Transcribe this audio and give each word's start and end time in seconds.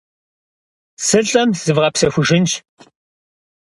Сылӏэм 1.05 1.49
зывгъэпсэхужынщ. 1.61 2.51